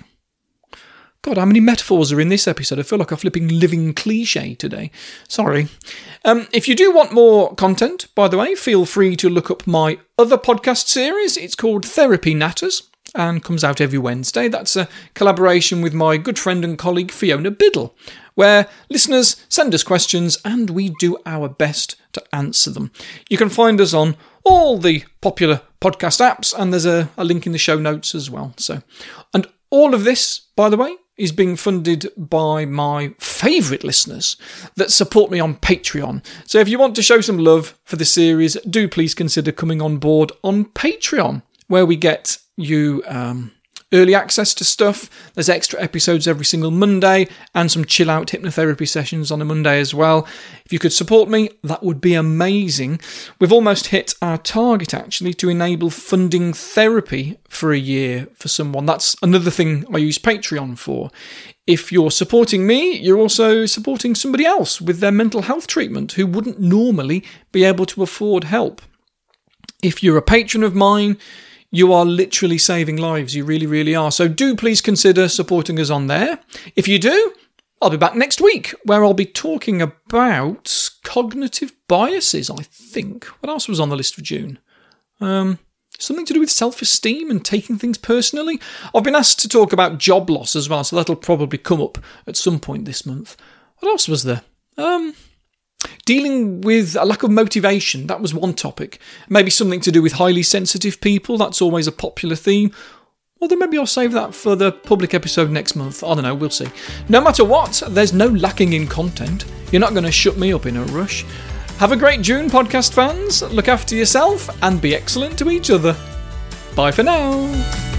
God, 1.22 1.38
how 1.38 1.44
many 1.44 1.60
metaphors 1.60 2.10
are 2.10 2.20
in 2.20 2.30
this 2.30 2.48
episode? 2.48 2.80
I 2.80 2.82
feel 2.82 2.98
like 2.98 3.12
a 3.12 3.16
flipping 3.16 3.46
living 3.46 3.94
cliche 3.94 4.56
today. 4.56 4.90
Sorry. 5.28 5.68
Um, 6.24 6.48
if 6.52 6.66
you 6.66 6.74
do 6.74 6.92
want 6.92 7.12
more 7.12 7.54
content, 7.54 8.08
by 8.16 8.26
the 8.26 8.36
way, 8.36 8.56
feel 8.56 8.84
free 8.84 9.14
to 9.16 9.28
look 9.28 9.48
up 9.48 9.64
my 9.64 10.00
other 10.18 10.36
podcast 10.36 10.88
series. 10.88 11.36
It's 11.36 11.54
called 11.54 11.86
Therapy 11.86 12.34
Natters 12.34 12.88
and 13.14 13.44
comes 13.44 13.62
out 13.62 13.80
every 13.80 14.00
Wednesday. 14.00 14.48
That's 14.48 14.74
a 14.74 14.88
collaboration 15.14 15.80
with 15.80 15.94
my 15.94 16.16
good 16.16 16.40
friend 16.40 16.64
and 16.64 16.76
colleague 16.76 17.12
Fiona 17.12 17.52
Biddle, 17.52 17.94
where 18.34 18.66
listeners 18.90 19.36
send 19.48 19.72
us 19.74 19.84
questions 19.84 20.38
and 20.44 20.70
we 20.70 20.88
do 20.98 21.18
our 21.24 21.48
best 21.48 21.94
to 22.14 22.24
answer 22.34 22.70
them. 22.70 22.90
You 23.30 23.38
can 23.38 23.48
find 23.48 23.80
us 23.80 23.94
on 23.94 24.16
all 24.42 24.76
the 24.76 25.04
popular 25.20 25.60
podcast 25.80 26.20
apps, 26.20 26.52
and 26.58 26.72
there's 26.72 26.84
a, 26.84 27.10
a 27.16 27.24
link 27.24 27.46
in 27.46 27.52
the 27.52 27.58
show 27.58 27.78
notes 27.78 28.12
as 28.12 28.28
well. 28.28 28.54
So, 28.56 28.82
and 29.32 29.46
all 29.72 29.94
of 29.94 30.04
this, 30.04 30.38
by 30.54 30.68
the 30.68 30.76
way, 30.76 30.94
is 31.16 31.32
being 31.32 31.56
funded 31.56 32.06
by 32.16 32.66
my 32.66 33.14
favourite 33.18 33.82
listeners 33.82 34.36
that 34.76 34.90
support 34.90 35.30
me 35.30 35.40
on 35.40 35.56
Patreon. 35.56 36.24
So 36.46 36.58
if 36.58 36.68
you 36.68 36.78
want 36.78 36.94
to 36.96 37.02
show 37.02 37.22
some 37.22 37.38
love 37.38 37.78
for 37.84 37.96
the 37.96 38.04
series, 38.04 38.54
do 38.68 38.86
please 38.86 39.14
consider 39.14 39.50
coming 39.50 39.80
on 39.80 39.96
board 39.96 40.30
on 40.44 40.66
Patreon, 40.66 41.42
where 41.68 41.86
we 41.86 41.96
get 41.96 42.36
you 42.56 43.02
um, 43.06 43.52
early 43.92 44.14
access 44.14 44.54
to 44.54 44.64
stuff. 44.64 45.10
There's 45.34 45.48
extra 45.48 45.80
episodes 45.80 46.26
every 46.26 46.44
single 46.44 46.70
Monday 46.70 47.28
and 47.54 47.70
some 47.70 47.84
chill 47.84 48.10
out 48.10 48.28
hypnotherapy 48.28 48.88
sessions 48.88 49.30
on 49.30 49.42
a 49.42 49.44
Monday 49.44 49.80
as 49.80 49.94
well. 49.94 50.26
If 50.64 50.72
you 50.72 50.78
could 50.78 50.92
support 50.92 51.28
me, 51.28 51.50
that 51.62 51.82
would 51.82 52.00
be 52.00 52.14
amazing. 52.14 53.00
We've 53.38 53.52
almost 53.52 53.88
hit 53.88 54.14
our 54.22 54.38
target 54.38 54.94
actually 54.94 55.34
to 55.34 55.48
enable 55.48 55.90
funding 55.90 56.52
therapy 56.52 57.38
for 57.48 57.72
a 57.72 57.78
year 57.78 58.28
for 58.34 58.48
someone. 58.48 58.86
That's 58.86 59.16
another 59.22 59.50
thing 59.50 59.84
I 59.92 59.98
use 59.98 60.18
Patreon 60.18 60.78
for. 60.78 61.10
If 61.66 61.92
you're 61.92 62.10
supporting 62.10 62.66
me, 62.66 62.96
you're 62.98 63.18
also 63.18 63.66
supporting 63.66 64.14
somebody 64.14 64.44
else 64.44 64.80
with 64.80 64.98
their 64.98 65.12
mental 65.12 65.42
health 65.42 65.66
treatment 65.66 66.12
who 66.12 66.26
wouldn't 66.26 66.58
normally 66.58 67.24
be 67.52 67.64
able 67.64 67.86
to 67.86 68.02
afford 68.02 68.44
help. 68.44 68.82
If 69.82 70.02
you're 70.02 70.16
a 70.16 70.22
patron 70.22 70.62
of 70.62 70.74
mine, 70.74 71.18
you 71.72 71.92
are 71.92 72.04
literally 72.04 72.58
saving 72.58 72.98
lives. 72.98 73.34
You 73.34 73.44
really, 73.44 73.66
really 73.66 73.96
are. 73.96 74.12
So 74.12 74.28
do 74.28 74.54
please 74.54 74.80
consider 74.80 75.28
supporting 75.28 75.80
us 75.80 75.90
on 75.90 76.06
there. 76.06 76.38
If 76.76 76.86
you 76.86 76.98
do, 77.00 77.34
I'll 77.80 77.90
be 77.90 77.96
back 77.96 78.14
next 78.14 78.40
week 78.40 78.74
where 78.84 79.02
I'll 79.02 79.14
be 79.14 79.26
talking 79.26 79.82
about 79.82 80.90
cognitive 81.02 81.72
biases, 81.88 82.50
I 82.50 82.62
think. 82.62 83.24
What 83.40 83.50
else 83.50 83.68
was 83.68 83.80
on 83.80 83.88
the 83.88 83.96
list 83.96 84.14
for 84.14 84.20
June? 84.20 84.58
Um, 85.20 85.58
something 85.98 86.26
to 86.26 86.34
do 86.34 86.40
with 86.40 86.50
self 86.50 86.82
esteem 86.82 87.30
and 87.30 87.44
taking 87.44 87.78
things 87.78 87.98
personally. 87.98 88.60
I've 88.94 89.02
been 89.02 89.16
asked 89.16 89.40
to 89.40 89.48
talk 89.48 89.72
about 89.72 89.98
job 89.98 90.28
loss 90.28 90.54
as 90.54 90.68
well, 90.68 90.84
so 90.84 90.94
that'll 90.94 91.16
probably 91.16 91.58
come 91.58 91.80
up 91.80 91.98
at 92.26 92.36
some 92.36 92.60
point 92.60 92.84
this 92.84 93.06
month. 93.06 93.36
What 93.78 93.88
else 93.88 94.06
was 94.06 94.24
there? 94.24 94.42
Um, 94.76 95.14
dealing 96.04 96.60
with 96.60 96.96
a 96.96 97.04
lack 97.04 97.22
of 97.22 97.30
motivation, 97.30 98.06
that 98.06 98.20
was 98.20 98.34
one 98.34 98.54
topic. 98.54 99.00
Maybe 99.28 99.50
something 99.50 99.80
to 99.80 99.92
do 99.92 100.02
with 100.02 100.12
highly 100.12 100.42
sensitive 100.42 101.00
people, 101.00 101.38
that's 101.38 101.62
always 101.62 101.86
a 101.86 101.92
popular 101.92 102.36
theme. 102.36 102.72
Although 103.40 103.56
maybe 103.56 103.76
I'll 103.76 103.86
save 103.86 104.12
that 104.12 104.34
for 104.34 104.54
the 104.54 104.70
public 104.70 105.14
episode 105.14 105.50
next 105.50 105.74
month. 105.74 106.04
I 106.04 106.14
don't 106.14 106.22
know, 106.22 106.34
we'll 106.34 106.50
see. 106.50 106.68
No 107.08 107.20
matter 107.20 107.44
what, 107.44 107.82
there's 107.88 108.12
no 108.12 108.28
lacking 108.28 108.72
in 108.72 108.86
content. 108.86 109.46
You're 109.72 109.80
not 109.80 109.92
going 109.92 110.04
to 110.04 110.12
shut 110.12 110.36
me 110.36 110.52
up 110.52 110.66
in 110.66 110.76
a 110.76 110.84
rush. 110.84 111.24
Have 111.78 111.90
a 111.90 111.96
great 111.96 112.20
June, 112.20 112.48
podcast 112.48 112.92
fans. 112.92 113.42
Look 113.42 113.66
after 113.66 113.96
yourself 113.96 114.48
and 114.62 114.80
be 114.80 114.94
excellent 114.94 115.36
to 115.40 115.50
each 115.50 115.70
other. 115.70 115.96
Bye 116.76 116.92
for 116.92 117.02
now. 117.02 117.91